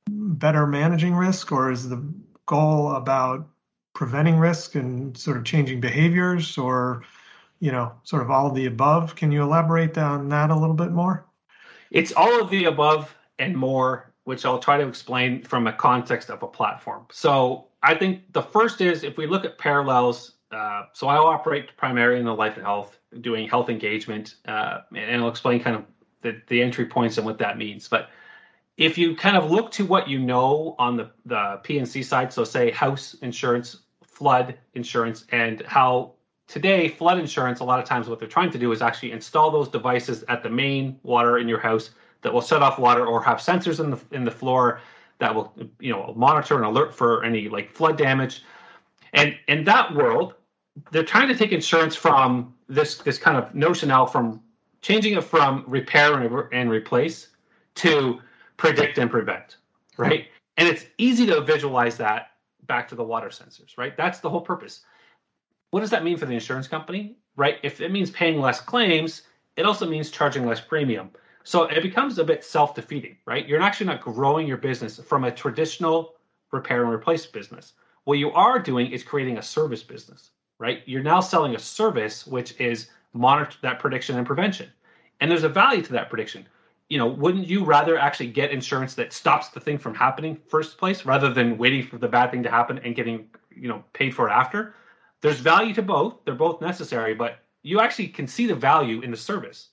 better 0.09 0.65
managing 0.65 1.15
risk, 1.15 1.51
or 1.51 1.71
is 1.71 1.89
the 1.89 2.03
goal 2.45 2.91
about 2.95 3.47
preventing 3.93 4.37
risk 4.37 4.75
and 4.75 5.17
sort 5.17 5.37
of 5.37 5.43
changing 5.43 5.81
behaviors, 5.81 6.57
or 6.57 7.03
you 7.59 7.71
know, 7.71 7.91
sort 8.03 8.21
of 8.21 8.31
all 8.31 8.47
of 8.47 8.55
the 8.55 8.65
above? 8.65 9.15
Can 9.15 9.31
you 9.31 9.43
elaborate 9.43 9.97
on 9.97 10.29
that 10.29 10.49
a 10.49 10.55
little 10.55 10.75
bit 10.75 10.91
more? 10.91 11.25
It's 11.91 12.11
all 12.11 12.41
of 12.41 12.49
the 12.49 12.65
above 12.65 13.15
and 13.37 13.55
more, 13.55 14.11
which 14.23 14.45
I'll 14.45 14.59
try 14.59 14.77
to 14.77 14.87
explain 14.87 15.43
from 15.43 15.67
a 15.67 15.73
context 15.73 16.29
of 16.29 16.41
a 16.41 16.47
platform. 16.47 17.05
So 17.11 17.67
I 17.83 17.93
think 17.93 18.33
the 18.33 18.41
first 18.41 18.81
is 18.81 19.03
if 19.03 19.15
we 19.15 19.27
look 19.27 19.45
at 19.45 19.57
parallels 19.57 20.33
uh, 20.51 20.83
so 20.93 21.07
I 21.07 21.17
operate 21.17 21.75
primarily 21.77 22.19
in 22.19 22.25
the 22.25 22.33
life 22.33 22.55
and 22.55 22.65
health, 22.65 22.97
doing 23.21 23.47
health 23.47 23.69
engagement, 23.69 24.35
uh, 24.47 24.81
and 24.95 25.21
I'll 25.21 25.29
explain 25.29 25.61
kind 25.61 25.75
of 25.75 25.85
the, 26.21 26.41
the 26.47 26.61
entry 26.61 26.85
points 26.85 27.17
and 27.17 27.25
what 27.25 27.37
that 27.39 27.57
means. 27.57 27.87
But 27.87 28.09
if 28.77 28.97
you 28.97 29.15
kind 29.15 29.37
of 29.37 29.49
look 29.49 29.71
to 29.71 29.85
what 29.85 30.07
you 30.07 30.19
know 30.19 30.75
on 30.77 30.97
the, 30.97 31.11
the 31.25 31.59
P&C 31.63 32.03
side, 32.03 32.31
so 32.31 32.43
say 32.43 32.71
house 32.71 33.15
insurance, 33.21 33.77
flood 34.03 34.57
insurance, 34.73 35.25
and 35.31 35.61
how 35.65 36.13
today 36.47 36.89
flood 36.89 37.17
insurance, 37.17 37.59
a 37.59 37.63
lot 37.63 37.79
of 37.79 37.85
times 37.85 38.07
what 38.07 38.19
they're 38.19 38.27
trying 38.27 38.51
to 38.51 38.57
do 38.57 38.71
is 38.71 38.81
actually 38.81 39.11
install 39.11 39.49
those 39.49 39.69
devices 39.69 40.23
at 40.27 40.43
the 40.43 40.49
main 40.49 40.99
water 41.03 41.37
in 41.37 41.47
your 41.47 41.59
house 41.59 41.91
that 42.21 42.33
will 42.33 42.41
shut 42.41 42.61
off 42.61 42.79
water 42.79 43.05
or 43.05 43.21
have 43.23 43.37
sensors 43.37 43.79
in 43.79 43.91
the 43.91 43.99
in 44.11 44.23
the 44.23 44.31
floor 44.31 44.81
that 45.19 45.33
will 45.33 45.53
you 45.79 45.91
know 45.91 46.13
monitor 46.15 46.55
and 46.55 46.65
alert 46.65 46.93
for 46.93 47.23
any 47.23 47.47
like 47.47 47.71
flood 47.71 47.97
damage 47.97 48.43
and 49.15 49.35
in 49.47 49.63
that 49.63 49.95
world, 49.95 50.35
they're 50.91 51.03
trying 51.03 51.27
to 51.29 51.35
take 51.35 51.51
insurance 51.51 51.95
from 51.95 52.53
this 52.67 52.97
this 52.99 53.17
kind 53.17 53.37
of 53.37 53.53
notion 53.55 53.89
now 53.89 54.05
from 54.05 54.41
changing 54.81 55.13
it 55.13 55.23
from 55.23 55.63
repair 55.67 56.19
and, 56.19 56.53
and 56.53 56.69
replace 56.69 57.29
to 57.75 58.19
predict 58.57 58.97
and 58.97 59.09
prevent, 59.09 59.57
right? 59.97 60.27
And 60.57 60.67
it's 60.67 60.85
easy 60.97 61.25
to 61.25 61.41
visualize 61.41 61.97
that 61.97 62.31
back 62.67 62.87
to 62.89 62.95
the 62.95 63.03
water 63.03 63.29
sensors, 63.29 63.77
right? 63.77 63.97
That's 63.97 64.19
the 64.19 64.29
whole 64.29 64.41
purpose. 64.41 64.81
What 65.71 65.81
does 65.81 65.89
that 65.89 66.03
mean 66.03 66.17
for 66.17 66.25
the 66.25 66.33
insurance 66.33 66.67
company, 66.67 67.17
right? 67.35 67.57
If 67.63 67.81
it 67.81 67.91
means 67.91 68.11
paying 68.11 68.39
less 68.39 68.61
claims, 68.61 69.23
it 69.57 69.65
also 69.65 69.87
means 69.87 70.11
charging 70.11 70.45
less 70.45 70.61
premium. 70.61 71.09
So 71.43 71.63
it 71.63 71.81
becomes 71.81 72.17
a 72.17 72.23
bit 72.23 72.43
self-defeating, 72.43 73.17
right? 73.25 73.47
You're 73.47 73.61
actually 73.61 73.87
not 73.87 74.01
growing 74.01 74.47
your 74.47 74.57
business 74.57 74.99
from 74.99 75.25
a 75.25 75.31
traditional 75.31 76.15
repair 76.51 76.83
and 76.83 76.93
replace 76.93 77.25
business. 77.25 77.73
What 78.05 78.19
you 78.19 78.31
are 78.31 78.59
doing 78.59 78.91
is 78.91 79.03
creating 79.03 79.37
a 79.37 79.41
service 79.41 79.83
business, 79.83 80.31
right? 80.59 80.81
You're 80.85 81.03
now 81.03 81.19
selling 81.19 81.55
a 81.55 81.59
service 81.59 82.25
which 82.25 82.59
is 82.59 82.89
monitor 83.13 83.57
that 83.61 83.79
prediction 83.79 84.17
and 84.17 84.25
prevention. 84.25 84.69
And 85.19 85.29
there's 85.29 85.43
a 85.43 85.49
value 85.49 85.81
to 85.81 85.93
that 85.93 86.09
prediction. 86.09 86.47
You 86.89 86.99
know, 86.99 87.07
wouldn't 87.07 87.47
you 87.47 87.65
rather 87.65 87.97
actually 87.97 88.27
get 88.27 88.51
insurance 88.51 88.93
that 88.95 89.11
stops 89.11 89.49
the 89.49 89.59
thing 89.59 89.79
from 89.79 89.95
happening 89.95 90.37
first 90.47 90.77
place 90.77 91.03
rather 91.03 91.33
than 91.33 91.57
waiting 91.57 91.83
for 91.83 91.97
the 91.97 92.07
bad 92.07 92.29
thing 92.29 92.43
to 92.43 92.51
happen 92.51 92.79
and 92.79 92.95
getting, 92.95 93.27
you 93.55 93.67
know, 93.67 93.83
paid 93.93 94.13
for 94.13 94.29
it 94.29 94.31
after? 94.31 94.75
There's 95.21 95.39
value 95.39 95.73
to 95.73 95.81
both. 95.81 96.23
They're 96.25 96.35
both 96.35 96.61
necessary, 96.61 97.15
but 97.15 97.39
you 97.63 97.79
actually 97.79 98.09
can 98.09 98.27
see 98.27 98.45
the 98.45 98.53
value 98.53 99.01
in 99.01 99.09
the 99.09 99.17
service. 99.17 99.69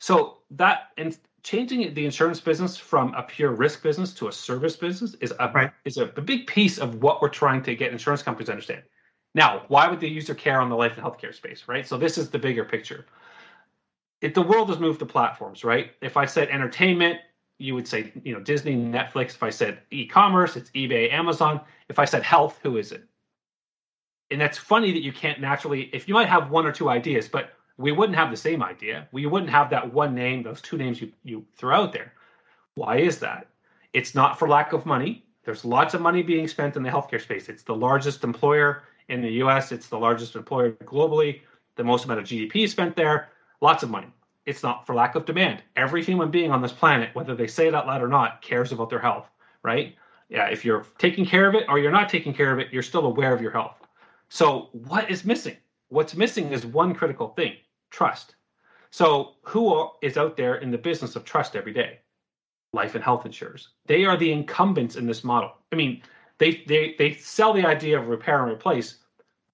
So 0.00 0.38
that 0.50 0.90
and 0.98 1.16
changing 1.46 1.94
the 1.94 2.04
insurance 2.04 2.40
business 2.40 2.76
from 2.76 3.14
a 3.14 3.22
pure 3.22 3.52
risk 3.52 3.80
business 3.80 4.12
to 4.14 4.26
a 4.26 4.32
service 4.32 4.74
business 4.74 5.14
is 5.20 5.32
a 5.38 5.50
right. 5.54 5.70
is 5.84 5.96
a, 5.96 6.06
a, 6.16 6.20
big 6.20 6.44
piece 6.48 6.76
of 6.78 7.00
what 7.02 7.22
we're 7.22 7.28
trying 7.28 7.62
to 7.62 7.76
get 7.76 7.92
insurance 7.92 8.20
companies 8.20 8.46
to 8.46 8.52
understand. 8.52 8.82
Now, 9.32 9.62
why 9.68 9.88
would 9.88 10.00
they 10.00 10.08
use 10.08 10.26
their 10.26 10.34
care 10.34 10.60
on 10.60 10.68
the 10.68 10.74
life 10.74 10.96
and 10.96 11.06
healthcare 11.06 11.32
space, 11.32 11.62
right? 11.68 11.86
So 11.86 11.96
this 11.96 12.18
is 12.18 12.30
the 12.30 12.38
bigger 12.38 12.64
picture. 12.64 13.06
If 14.22 14.34
the 14.34 14.42
world 14.42 14.70
has 14.70 14.80
moved 14.80 14.98
to 14.98 15.06
platforms, 15.06 15.62
right? 15.62 15.92
If 16.02 16.16
I 16.16 16.24
said 16.24 16.48
entertainment, 16.48 17.20
you 17.58 17.76
would 17.76 17.86
say, 17.86 18.12
you 18.24 18.34
know, 18.34 18.40
Disney, 18.40 18.74
Netflix. 18.74 19.30
If 19.36 19.44
I 19.44 19.50
said 19.50 19.78
e-commerce, 19.92 20.56
it's 20.56 20.70
eBay, 20.70 21.12
Amazon. 21.12 21.60
If 21.88 22.00
I 22.00 22.06
said 22.06 22.24
health, 22.24 22.58
who 22.62 22.76
is 22.76 22.90
it? 22.90 23.04
and 24.30 24.40
that's 24.40 24.58
funny 24.58 24.92
that 24.92 25.02
you 25.02 25.12
can't 25.12 25.40
naturally 25.40 25.82
if 25.92 26.08
you 26.08 26.14
might 26.14 26.28
have 26.28 26.50
one 26.50 26.66
or 26.66 26.72
two 26.72 26.88
ideas 26.88 27.28
but 27.28 27.50
we 27.78 27.92
wouldn't 27.92 28.16
have 28.16 28.30
the 28.30 28.36
same 28.36 28.62
idea. 28.62 29.06
We 29.12 29.26
wouldn't 29.26 29.50
have 29.50 29.70
that 29.70 29.92
one 29.92 30.14
name 30.14 30.42
those 30.42 30.62
two 30.62 30.76
names 30.76 31.00
you, 31.00 31.12
you 31.24 31.44
threw 31.56 31.72
out 31.72 31.92
there. 31.92 32.12
Why 32.74 32.98
is 32.98 33.18
that? 33.20 33.48
It's 33.92 34.14
not 34.14 34.38
for 34.38 34.48
lack 34.48 34.72
of 34.72 34.86
money. 34.86 35.24
There's 35.44 35.64
lots 35.64 35.94
of 35.94 36.00
money 36.00 36.22
being 36.22 36.48
spent 36.48 36.76
in 36.76 36.82
the 36.82 36.90
healthcare 36.90 37.20
space. 37.20 37.48
It's 37.48 37.62
the 37.62 37.74
largest 37.74 38.24
employer 38.24 38.82
in 39.08 39.22
the 39.22 39.30
us 39.30 39.70
it's 39.70 39.88
the 39.88 39.98
largest 39.98 40.34
employer 40.34 40.72
globally. 40.72 41.40
The 41.76 41.84
most 41.84 42.04
amount 42.04 42.20
of 42.20 42.26
gdp 42.26 42.64
is 42.64 42.72
spent 42.72 42.96
there. 42.96 43.28
Lots 43.60 43.82
of 43.82 43.90
money. 43.90 44.08
It's 44.46 44.62
not 44.62 44.86
for 44.86 44.94
lack 44.94 45.14
of 45.14 45.24
demand. 45.24 45.62
Every 45.76 46.02
human 46.02 46.30
being 46.30 46.50
on 46.50 46.62
this 46.62 46.72
planet 46.72 47.14
whether 47.14 47.34
they 47.34 47.46
say 47.46 47.68
it 47.68 47.74
out 47.74 47.86
loud 47.86 48.02
or 48.02 48.08
not 48.08 48.42
cares 48.42 48.72
about 48.72 48.90
their 48.90 48.98
health 48.98 49.28
right? 49.62 49.94
Yeah 50.28 50.48
if 50.48 50.64
you're 50.64 50.86
taking 50.98 51.26
care 51.26 51.48
of 51.48 51.54
it 51.54 51.64
or 51.68 51.78
you're 51.78 51.92
not 51.92 52.08
taking 52.08 52.34
care 52.34 52.52
of 52.52 52.58
it 52.58 52.72
you're 52.72 52.82
still 52.82 53.06
aware 53.06 53.34
of 53.34 53.40
your 53.40 53.52
health. 53.52 53.76
So, 54.28 54.70
what 54.72 55.08
is 55.08 55.24
missing? 55.24 55.56
What's 55.88 56.16
missing 56.16 56.52
is 56.52 56.66
one 56.66 56.92
critical 56.94 57.28
thing 57.28 57.54
trust. 57.90 58.34
So, 58.90 59.34
who 59.42 59.90
is 60.02 60.16
out 60.16 60.36
there 60.36 60.56
in 60.56 60.70
the 60.70 60.78
business 60.78 61.16
of 61.16 61.24
trust 61.24 61.56
every 61.56 61.72
day? 61.72 61.98
Life 62.72 62.94
and 62.94 63.04
health 63.04 63.26
insurers. 63.26 63.68
They 63.86 64.04
are 64.04 64.16
the 64.16 64.32
incumbents 64.32 64.96
in 64.96 65.06
this 65.06 65.24
model. 65.24 65.52
I 65.72 65.76
mean, 65.76 66.02
they, 66.38 66.62
they, 66.66 66.94
they 66.98 67.14
sell 67.14 67.52
the 67.52 67.66
idea 67.66 67.98
of 67.98 68.08
repair 68.08 68.42
and 68.42 68.52
replace, 68.52 68.98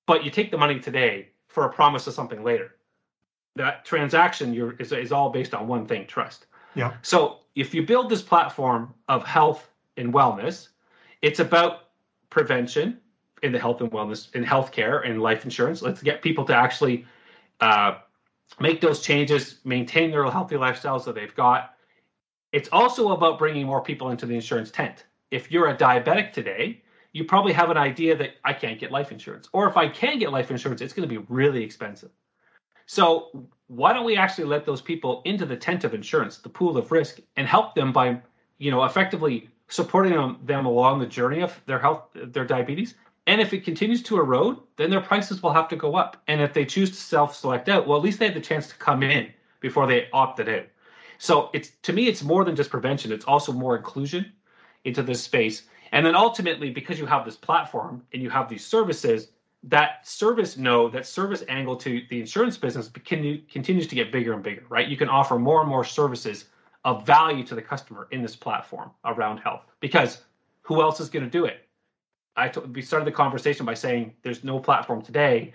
but 0.07 0.25
you 0.25 0.31
take 0.31 0.51
the 0.51 0.59
money 0.59 0.79
today 0.79 1.29
for 1.49 1.65
a 1.65 1.73
promise 1.73 2.07
of 2.07 2.15
something 2.15 2.43
later. 2.45 2.77
That 3.57 3.85
transaction 3.85 4.55
is, 4.79 4.93
is 4.93 5.13
all 5.13 5.31
based 5.31 5.55
on 5.55 5.67
one 5.69 5.87
thing 5.87 6.07
trust. 6.07 6.47
Yeah. 6.75 6.95
So, 7.03 7.39
if 7.55 7.75
you 7.75 7.85
build 7.85 8.09
this 8.09 8.23
platform 8.23 8.95
of 9.09 9.25
health 9.27 9.71
and 9.97 10.13
wellness, 10.13 10.69
it's 11.21 11.41
about 11.41 11.89
prevention, 12.31 12.99
in 13.43 13.53
the 13.53 13.59
health 13.59 13.81
and 13.81 13.91
wellness 13.91 14.35
in 14.35 14.45
healthcare 14.45 15.07
and 15.09 15.21
life 15.21 15.45
insurance. 15.45 15.83
Let's 15.83 16.03
get 16.03 16.23
people 16.23 16.45
to 16.47 16.55
actually 16.55 17.05
uh, 17.61 17.99
make 18.61 18.81
those 18.81 19.01
changes, 19.01 19.57
maintain 19.65 20.11
their 20.11 20.25
healthy 20.31 20.57
lifestyles 20.57 21.05
that 21.05 21.15
they've 21.15 21.35
got. 21.35 21.75
It's 22.53 22.69
also 22.71 23.13
about 23.13 23.39
bringing 23.39 23.67
more 23.67 23.83
people 23.83 24.11
into 24.11 24.27
the 24.27 24.35
insurance 24.35 24.71
tent. 24.71 25.07
If 25.31 25.51
you're 25.51 25.69
a 25.69 25.77
diabetic 25.77 26.33
today, 26.33 26.83
you 27.13 27.25
probably 27.25 27.53
have 27.53 27.71
an 27.71 27.77
idea 27.77 28.17
that 28.17 28.33
I 28.45 28.53
can't 28.53 28.79
get 28.79 28.91
life 28.91 29.13
insurance, 29.13 29.49
or 29.53 29.69
if 29.69 29.77
I 29.77 29.89
can 29.89 30.19
get 30.19 30.33
life 30.33 30.51
insurance, 30.51 30.81
it's 30.81 30.93
going 30.93 31.09
to 31.09 31.15
be 31.15 31.25
really 31.29 31.63
expensive. 31.63 32.11
So 32.87 33.47
why 33.69 33.93
don't 33.93 34.05
we 34.05 34.17
actually 34.17 34.45
let 34.45 34.67
those 34.67 34.83
people 34.83 35.23
into 35.25 35.47
the 35.47 35.57
tent 35.57 35.85
of 35.85 35.95
insurance, 35.95 36.39
the 36.39 36.49
pool 36.49 36.77
of 36.77 36.93
risk, 36.93 37.21
and 37.37 37.47
help 37.47 37.75
them 37.75 37.93
by, 37.93 38.21
you 38.59 38.71
know, 38.71 38.85
effectively 38.85 39.49
supporting 39.69 40.13
them, 40.13 40.39
them 40.45 40.67
along 40.67 40.99
the 40.99 41.07
journey 41.07 41.41
of 41.41 41.59
their 41.67 41.79
health, 41.79 42.09
their 42.15 42.45
diabetes, 42.45 42.95
and 43.27 43.41
if 43.41 43.53
it 43.53 43.65
continues 43.65 44.03
to 44.05 44.19
erode, 44.19 44.59
then 44.77 44.91
their 44.91 45.01
prices 45.01 45.43
will 45.43 45.53
have 45.53 45.69
to 45.69 45.77
go 45.77 45.95
up. 45.95 46.23
And 46.27 46.41
if 46.41 46.53
they 46.53 46.65
choose 46.65 46.91
to 46.91 46.97
self-select 46.97 47.69
out, 47.69 47.87
well, 47.87 47.99
at 47.99 48.05
least 48.05 48.19
they 48.19 48.27
had 48.27 48.35
the 48.35 48.41
chance 48.41 48.67
to 48.69 48.75
come 48.77 49.03
in 49.03 49.33
before 49.61 49.87
they 49.87 50.09
opted 50.13 50.49
out. 50.49 50.67
So 51.19 51.51
it's 51.53 51.71
to 51.83 51.93
me, 51.93 52.09
it's 52.09 52.25
more 52.25 52.45
than 52.45 52.57
just 52.57 52.71
prevention. 52.71 53.13
It's 53.13 53.25
also 53.25 53.53
more 53.53 53.77
inclusion 53.77 54.33
into 54.85 55.03
this 55.05 55.23
space. 55.23 55.65
And 55.93 56.05
then 56.05 56.17
ultimately, 56.17 56.71
because 56.71 56.99
you 56.99 57.07
have 57.07 57.25
this 57.25 57.37
platform 57.37 58.03
and 58.13 58.23
you 58.23 58.31
have 58.31 58.49
these 58.49 58.67
services, 58.67 59.29
that 59.63 60.07
service 60.07 60.57
node, 60.57 60.93
that 60.93 61.07
service 61.07 61.45
angle 61.49 61.77
to 61.77 62.03
the 62.11 62.19
insurance 62.19 62.57
business 62.57 62.91
can, 63.05 63.43
continues 63.49 63.87
to 63.87 63.95
get 63.95 64.11
bigger 64.11 64.33
and 64.33 64.43
bigger, 64.43 64.65
right? 64.69 64.89
You 64.89 64.97
can 64.97 65.09
offer 65.09 65.39
more 65.39 65.61
and 65.61 65.69
more 65.69 65.85
services 65.85 66.47
of 66.85 67.07
value 67.07 67.45
to 67.45 67.55
the 67.55 67.63
customer 67.63 68.09
in 68.11 68.23
this 68.23 68.35
platform 68.35 68.91
around 69.05 69.39
health 69.39 69.63
because 69.79 70.23
who 70.63 70.83
else 70.83 70.99
is 70.99 71.09
going 71.09 71.25
to 71.25 71.31
do 71.31 71.45
it? 71.45 71.69
I 72.37 72.49
t- 72.49 72.61
we 72.61 72.83
started 72.83 73.07
the 73.07 73.13
conversation 73.13 73.67
by 73.67 73.75
saying 73.75 74.15
there's 74.23 74.45
no 74.45 74.59
platform 74.59 75.03
today. 75.03 75.53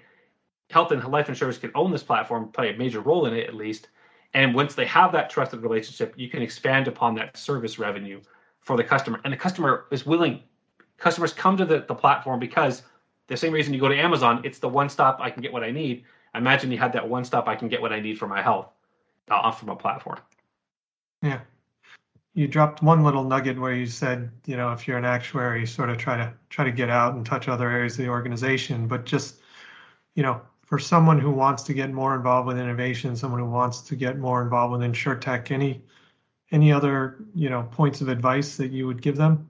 Health 0.69 0.91
and 0.91 1.03
life 1.05 1.29
insurers 1.29 1.57
can 1.57 1.71
own 1.75 1.91
this 1.91 2.03
platform, 2.03 2.49
play 2.49 2.73
a 2.73 2.77
major 2.77 3.01
role 3.01 3.25
in 3.25 3.33
it 3.33 3.47
at 3.47 3.55
least. 3.55 3.87
And 4.33 4.53
once 4.53 4.75
they 4.75 4.85
have 4.85 5.11
that 5.13 5.29
trusted 5.29 5.61
relationship, 5.61 6.13
you 6.17 6.29
can 6.29 6.41
expand 6.41 6.87
upon 6.87 7.15
that 7.15 7.37
service 7.37 7.79
revenue 7.79 8.21
for 8.59 8.75
the 8.75 8.83
customer. 8.83 9.21
And 9.23 9.33
the 9.33 9.37
customer 9.37 9.85
is 9.91 10.05
willing. 10.05 10.43
Customers 10.97 11.33
come 11.33 11.55
to 11.57 11.65
the, 11.65 11.85
the 11.87 11.95
platform 11.95 12.39
because 12.39 12.83
the 13.27 13.37
same 13.37 13.53
reason 13.53 13.73
you 13.73 13.79
go 13.79 13.87
to 13.87 13.97
Amazon, 13.97 14.41
it's 14.43 14.59
the 14.59 14.69
one 14.69 14.89
stop 14.89 15.19
I 15.21 15.29
can 15.29 15.41
get 15.41 15.53
what 15.53 15.63
I 15.63 15.71
need. 15.71 16.03
Imagine 16.35 16.71
you 16.71 16.77
had 16.77 16.93
that 16.93 17.07
one 17.07 17.23
stop 17.23 17.47
I 17.47 17.55
can 17.55 17.69
get 17.69 17.81
what 17.81 17.93
I 17.93 17.99
need 17.99 18.19
for 18.19 18.27
my 18.27 18.41
health 18.41 18.69
uh, 19.29 19.51
from 19.51 19.69
a 19.69 19.75
platform. 19.75 20.19
Yeah 21.21 21.39
you 22.37 22.47
dropped 22.47 22.83
one 22.83 23.03
little 23.03 23.23
nugget 23.23 23.59
where 23.59 23.73
you 23.73 23.87
said, 23.87 24.29
you 24.45 24.55
know, 24.55 24.71
if 24.71 24.87
you're 24.87 24.99
an 24.99 25.05
actuary, 25.05 25.65
sort 25.65 25.89
of 25.89 25.97
try 25.97 26.15
to 26.15 26.31
try 26.51 26.63
to 26.63 26.71
get 26.71 26.87
out 26.87 27.15
and 27.15 27.25
touch 27.25 27.47
other 27.47 27.67
areas 27.67 27.93
of 27.93 28.05
the 28.05 28.09
organization. 28.09 28.87
But 28.87 29.05
just, 29.05 29.37
you 30.13 30.21
know, 30.21 30.39
for 30.61 30.77
someone 30.77 31.17
who 31.17 31.31
wants 31.31 31.63
to 31.63 31.73
get 31.73 31.91
more 31.91 32.13
involved 32.13 32.45
with 32.45 32.59
innovation, 32.59 33.15
someone 33.15 33.39
who 33.39 33.49
wants 33.49 33.81
to 33.81 33.95
get 33.95 34.19
more 34.19 34.43
involved 34.43 34.71
with 34.71 34.81
insurtech, 34.81 35.49
any 35.49 35.81
any 36.51 36.71
other, 36.71 37.25
you 37.33 37.49
know, 37.49 37.67
points 37.71 38.01
of 38.01 38.07
advice 38.07 38.55
that 38.57 38.71
you 38.71 38.85
would 38.85 39.01
give 39.01 39.15
them? 39.15 39.49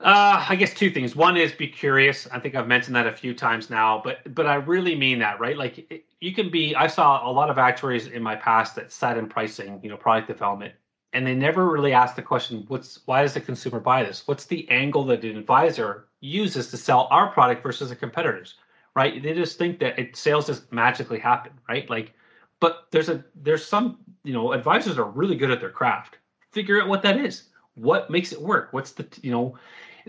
Uh, 0.00 0.44
I 0.48 0.56
guess 0.56 0.74
two 0.74 0.90
things. 0.90 1.14
One 1.14 1.36
is 1.36 1.52
be 1.52 1.68
curious. 1.68 2.26
I 2.32 2.40
think 2.40 2.56
I've 2.56 2.66
mentioned 2.66 2.96
that 2.96 3.06
a 3.06 3.12
few 3.12 3.32
times 3.32 3.70
now, 3.70 4.02
but 4.02 4.34
but 4.34 4.46
I 4.46 4.56
really 4.56 4.96
mean 4.96 5.20
that, 5.20 5.38
right? 5.38 5.56
Like 5.56 5.86
it, 5.92 6.06
you 6.20 6.34
can 6.34 6.50
be. 6.50 6.74
I 6.74 6.88
saw 6.88 7.24
a 7.24 7.30
lot 7.30 7.50
of 7.50 7.56
actuaries 7.56 8.08
in 8.08 8.20
my 8.20 8.34
past 8.34 8.74
that 8.74 8.90
sat 8.90 9.16
in 9.16 9.28
pricing, 9.28 9.78
you 9.84 9.90
know, 9.90 9.96
product 9.96 10.26
development, 10.26 10.74
and 11.16 11.26
they 11.26 11.34
never 11.34 11.66
really 11.70 11.94
ask 11.94 12.14
the 12.14 12.22
question 12.22 12.66
what's 12.68 13.00
why 13.06 13.22
does 13.22 13.32
the 13.32 13.40
consumer 13.40 13.80
buy 13.80 14.04
this? 14.04 14.28
What's 14.28 14.44
the 14.44 14.68
angle 14.68 15.02
that 15.06 15.24
an 15.24 15.38
advisor 15.38 16.08
uses 16.20 16.70
to 16.70 16.76
sell 16.76 17.08
our 17.10 17.30
product 17.30 17.62
versus 17.62 17.90
a 17.90 17.96
competitor's? 17.96 18.54
Right? 18.94 19.22
They 19.22 19.32
just 19.32 19.56
think 19.56 19.78
that 19.80 19.98
it, 19.98 20.14
sales 20.14 20.46
just 20.46 20.70
magically 20.72 21.18
happen 21.18 21.52
right? 21.68 21.88
Like 21.88 22.12
but 22.60 22.86
there's 22.90 23.08
a 23.08 23.24
there's 23.34 23.64
some 23.64 23.98
you 24.24 24.34
know 24.34 24.52
advisors 24.52 24.98
are 24.98 25.08
really 25.10 25.36
good 25.36 25.50
at 25.50 25.60
their 25.60 25.70
craft. 25.70 26.18
Figure 26.52 26.82
out 26.82 26.88
what 26.88 27.02
that 27.02 27.16
is. 27.16 27.44
What 27.76 28.10
makes 28.10 28.32
it 28.32 28.40
work? 28.40 28.68
What's 28.72 28.92
the 28.92 29.06
you 29.22 29.30
know 29.32 29.58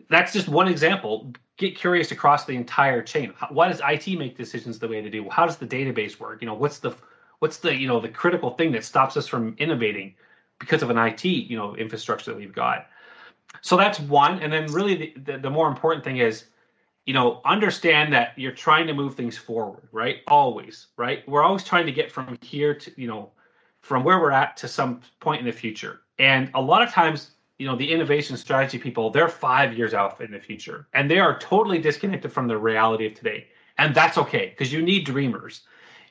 that's 0.10 0.34
just 0.34 0.50
one 0.50 0.68
example. 0.68 1.32
Get 1.56 1.78
curious 1.78 2.12
across 2.12 2.44
the 2.46 2.54
entire 2.54 3.02
chain. 3.02 3.34
Why 3.50 3.70
does 3.70 3.82
it 3.82 4.20
make 4.20 4.38
decisions 4.38 4.78
the 4.78 4.90
way 4.90 5.02
they 5.02 5.10
do? 5.10 5.30
How 5.30 5.46
does 5.46 5.58
the 5.58 5.66
database 5.66 6.20
work? 6.20 6.42
You 6.42 6.48
know 6.48 6.54
what's 6.54 6.80
the 6.80 6.94
what's 7.40 7.60
the 7.60 7.74
you 7.74 7.88
know 7.88 8.02
the 8.02 8.10
critical 8.10 8.52
thing 8.52 8.74
that 8.74 8.84
stops 8.84 9.16
us 9.16 9.26
from 9.26 9.56
innovating 9.58 10.16
because 10.60 10.84
of 10.84 10.90
an 10.90 10.98
IT, 10.98 11.26
you 11.26 11.58
know, 11.58 11.76
infrastructure 11.76 12.32
that 12.32 12.38
we've 12.38 12.54
got. 12.54 12.88
So 13.62 13.78
that's 13.78 14.00
one. 14.00 14.40
And 14.42 14.52
then 14.52 14.72
really 14.72 14.96
the, 14.96 15.14
the, 15.32 15.38
the 15.40 15.50
more 15.50 15.68
important 15.68 16.04
thing 16.04 16.18
is, 16.18 16.46
you 17.06 17.14
know, 17.14 17.42
understand 17.46 18.12
that 18.14 18.34
you're 18.36 18.52
trying 18.52 18.86
to 18.88 18.94
move 18.94 19.16
things 19.16 19.38
forward, 19.38 19.88
right? 19.92 20.18
Always, 20.28 20.88
right? 20.98 21.28
We're 21.28 21.44
always 21.44 21.64
trying 21.64 21.86
to 21.86 21.92
get 21.92 22.12
from 22.12 22.38
here 22.42 22.74
to, 22.76 22.92
you 23.02 23.08
know, 23.08 23.32
from 23.82 24.04
where 24.04 24.20
we're 24.20 24.32
at 24.32 24.58
to 24.58 24.68
some 24.68 25.02
point 25.22 25.40
in 25.40 25.46
the 25.46 25.52
future. 25.52 26.02
And 26.20 26.52
a 26.54 26.62
lot 26.62 26.82
of 26.82 26.90
times, 26.92 27.32
you 27.58 27.66
know, 27.66 27.76
the 27.76 27.90
innovation 27.90 28.36
strategy 28.36 28.78
people, 28.78 29.10
they're 29.10 29.30
five 29.30 29.78
years 29.78 29.94
out 29.94 30.20
in 30.20 30.32
the 30.32 30.40
future 30.40 30.88
and 30.94 31.10
they 31.10 31.20
are 31.20 31.40
totally 31.40 31.80
disconnected 31.80 32.32
from 32.32 32.48
the 32.48 32.58
reality 32.58 33.06
of 33.08 33.14
today. 33.14 33.48
And 33.78 33.96
that's 33.96 34.18
okay 34.18 34.50
because 34.50 34.74
you 34.74 34.82
need 34.82 35.06
dreamers. 35.06 35.62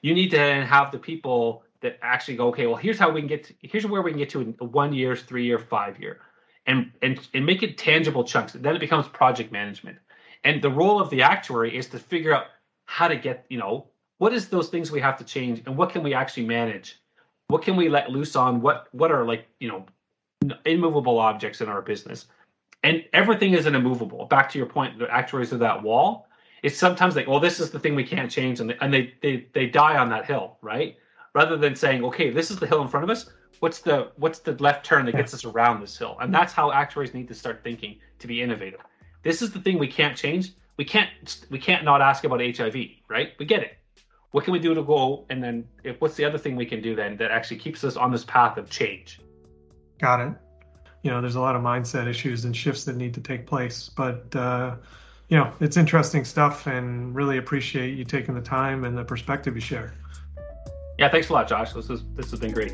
You 0.00 0.14
need 0.14 0.30
to 0.30 0.64
have 0.64 0.92
the 0.92 0.98
people 0.98 1.64
that 1.86 1.98
actually 2.02 2.36
go, 2.36 2.48
okay, 2.48 2.66
well, 2.66 2.76
here's 2.76 2.98
how 2.98 3.10
we 3.10 3.20
can 3.20 3.28
get 3.28 3.44
to, 3.44 3.54
here's 3.60 3.86
where 3.86 4.02
we 4.02 4.10
can 4.10 4.18
get 4.18 4.30
to 4.30 4.40
in 4.40 4.52
one 4.58 4.92
year, 4.92 5.14
three 5.14 5.44
year, 5.44 5.58
five 5.58 6.00
year, 6.00 6.20
and 6.66 6.90
and 7.02 7.20
and 7.32 7.46
make 7.46 7.62
it 7.62 7.78
tangible 7.78 8.24
chunks. 8.24 8.52
Then 8.52 8.74
it 8.74 8.80
becomes 8.80 9.06
project 9.08 9.52
management. 9.52 9.98
And 10.44 10.60
the 10.60 10.70
role 10.70 11.00
of 11.00 11.10
the 11.10 11.22
actuary 11.22 11.76
is 11.76 11.86
to 11.88 11.98
figure 11.98 12.34
out 12.34 12.46
how 12.86 13.08
to 13.08 13.16
get, 13.16 13.46
you 13.48 13.58
know, 13.58 13.86
what 14.18 14.32
is 14.32 14.48
those 14.48 14.68
things 14.68 14.90
we 14.90 15.00
have 15.00 15.16
to 15.18 15.24
change 15.24 15.62
and 15.66 15.76
what 15.76 15.90
can 15.90 16.02
we 16.02 16.14
actually 16.14 16.46
manage? 16.46 17.00
What 17.48 17.62
can 17.62 17.76
we 17.76 17.88
let 17.88 18.10
loose 18.10 18.34
on? 18.36 18.60
What 18.60 18.88
what 18.92 19.12
are 19.12 19.24
like, 19.24 19.46
you 19.60 19.68
know, 19.68 19.86
immovable 20.64 21.18
objects 21.18 21.60
in 21.60 21.68
our 21.68 21.82
business? 21.82 22.26
And 22.82 23.04
everything 23.12 23.54
isn't 23.54 23.74
immovable. 23.74 24.26
Back 24.26 24.50
to 24.50 24.58
your 24.58 24.68
point, 24.68 24.98
the 24.98 25.08
actuaries 25.10 25.52
are 25.52 25.58
that 25.58 25.82
wall. 25.82 26.28
It's 26.62 26.78
sometimes 26.78 27.14
like, 27.16 27.28
well, 27.28 27.40
this 27.40 27.60
is 27.60 27.70
the 27.70 27.78
thing 27.78 27.94
we 27.94 28.04
can't 28.04 28.30
change, 28.30 28.60
and 28.60 28.70
they, 28.70 28.76
and 28.80 28.92
they 28.92 29.14
they 29.22 29.46
they 29.52 29.66
die 29.66 29.96
on 29.96 30.08
that 30.10 30.24
hill, 30.26 30.58
right? 30.62 30.96
Rather 31.36 31.58
than 31.58 31.76
saying, 31.76 32.02
okay, 32.02 32.30
this 32.30 32.50
is 32.50 32.56
the 32.56 32.66
hill 32.66 32.80
in 32.80 32.88
front 32.88 33.04
of 33.04 33.10
us. 33.10 33.28
What's 33.60 33.80
the 33.80 34.10
what's 34.16 34.38
the 34.38 34.52
left 34.52 34.86
turn 34.86 35.04
that 35.04 35.14
gets 35.14 35.34
us 35.34 35.44
around 35.44 35.82
this 35.82 35.96
hill? 35.96 36.16
And 36.18 36.32
that's 36.32 36.54
how 36.54 36.72
actuaries 36.72 37.12
need 37.12 37.28
to 37.28 37.34
start 37.34 37.60
thinking 37.62 37.98
to 38.20 38.26
be 38.26 38.40
innovative. 38.40 38.80
This 39.22 39.42
is 39.42 39.52
the 39.52 39.60
thing 39.60 39.78
we 39.78 39.86
can't 39.86 40.16
change. 40.16 40.52
We 40.78 40.86
can't 40.86 41.10
we 41.50 41.58
can't 41.58 41.84
not 41.84 42.00
ask 42.00 42.24
about 42.24 42.40
HIV, 42.40 42.76
right? 43.08 43.32
We 43.38 43.44
get 43.44 43.62
it. 43.62 43.76
What 44.30 44.44
can 44.44 44.54
we 44.54 44.58
do 44.58 44.74
to 44.74 44.82
go? 44.82 45.26
And 45.28 45.42
then 45.44 45.68
if 45.84 46.00
what's 46.00 46.14
the 46.14 46.24
other 46.24 46.38
thing 46.38 46.56
we 46.56 46.64
can 46.64 46.80
do 46.80 46.96
then 46.96 47.18
that 47.18 47.30
actually 47.30 47.58
keeps 47.58 47.84
us 47.84 47.96
on 47.96 48.10
this 48.10 48.24
path 48.24 48.56
of 48.56 48.70
change? 48.70 49.20
Got 49.98 50.20
it. 50.20 50.32
You 51.02 51.10
know, 51.10 51.20
there's 51.20 51.36
a 51.36 51.40
lot 51.40 51.54
of 51.54 51.60
mindset 51.60 52.06
issues 52.06 52.46
and 52.46 52.56
shifts 52.56 52.84
that 52.84 52.96
need 52.96 53.12
to 53.12 53.20
take 53.20 53.46
place, 53.46 53.90
but 53.90 54.34
uh, 54.34 54.76
you 55.28 55.36
know, 55.36 55.52
it's 55.60 55.76
interesting 55.76 56.24
stuff, 56.24 56.66
and 56.66 57.14
really 57.14 57.36
appreciate 57.36 57.94
you 57.98 58.04
taking 58.04 58.34
the 58.34 58.40
time 58.40 58.84
and 58.84 58.96
the 58.96 59.04
perspective 59.04 59.54
you 59.54 59.60
share. 59.60 59.92
Yeah, 60.98 61.10
thanks 61.10 61.28
a 61.28 61.32
lot, 61.32 61.48
Josh. 61.48 61.72
This 61.72 61.90
is 61.90 62.02
this 62.14 62.30
has 62.30 62.40
been 62.40 62.52
great. 62.52 62.72